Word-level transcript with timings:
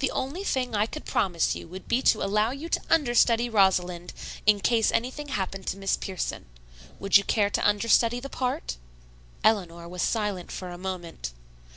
The 0.00 0.10
only 0.10 0.42
thing 0.42 0.74
I 0.74 0.86
could 0.86 1.04
promise 1.04 1.54
you 1.54 1.68
would 1.68 1.86
be 1.86 2.02
to 2.02 2.20
allow 2.24 2.50
you 2.50 2.68
to 2.68 2.80
understudy 2.90 3.48
Rosalind 3.48 4.12
in 4.44 4.58
case 4.58 4.90
anything 4.90 5.28
happened 5.28 5.68
to 5.68 5.76
Miss 5.76 5.96
Pierson. 5.96 6.46
Would 6.98 7.16
you 7.16 7.22
care 7.22 7.50
to 7.50 7.64
understudy 7.64 8.18
the 8.18 8.28
part?" 8.28 8.76
Eleanor 9.44 9.86
was 9.86 10.02
silent 10.02 10.50
for 10.50 10.70
a 10.72 10.78
moment. 10.78 11.32